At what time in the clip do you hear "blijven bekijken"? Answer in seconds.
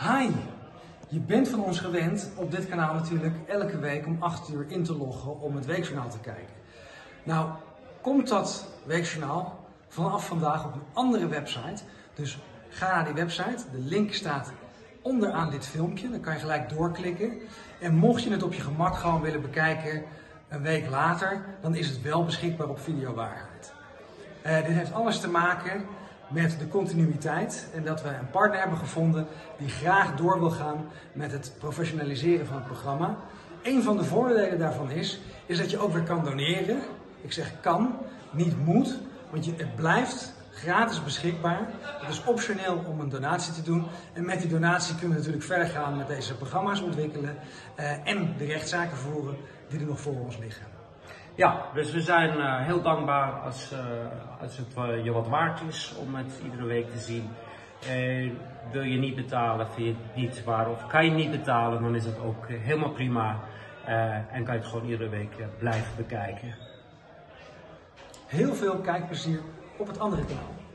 65.58-66.54